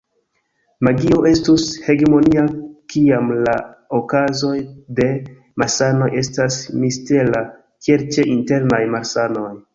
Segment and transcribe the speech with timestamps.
[0.87, 2.45] Magio estus hegemonia
[2.93, 3.53] kiam la
[3.99, 4.55] okazoj
[5.01, 5.07] de
[5.65, 7.45] malsanoj estas mistera,
[7.85, 9.55] kiel ĉe internaj malsanoj.